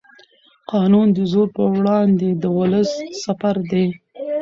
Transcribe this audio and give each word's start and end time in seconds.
قانون 0.71 1.07
د 1.17 1.19
زور 1.31 1.47
پر 1.55 1.67
وړاندې 1.77 2.29
د 2.41 2.43
ولس 2.57 2.89
سپر 3.23 3.55
دی 3.71 3.85